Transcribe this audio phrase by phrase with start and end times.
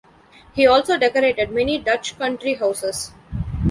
[0.55, 3.11] He also decorated many Dutch country-houses.